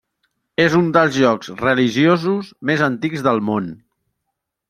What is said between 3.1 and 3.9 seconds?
del món.